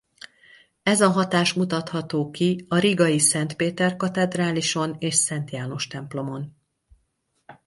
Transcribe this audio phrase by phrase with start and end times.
[0.83, 6.55] Ez a hatás mutatható ki a rigai Szent Péter-katedrálison és Szent János-templomon.